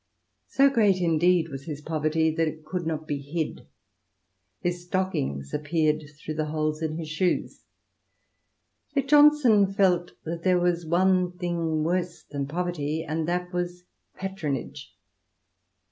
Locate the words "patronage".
14.15-14.97